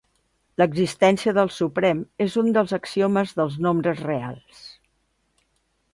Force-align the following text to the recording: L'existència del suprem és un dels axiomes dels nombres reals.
L'existència 0.61 1.33
del 1.37 1.51
suprem 1.57 2.01
és 2.27 2.39
un 2.43 2.49
dels 2.57 2.73
axiomes 2.79 3.37
dels 3.41 3.61
nombres 3.67 4.03
reals. 4.11 4.67